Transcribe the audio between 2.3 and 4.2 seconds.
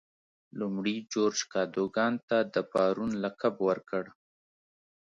د بارون لقب ورکړ.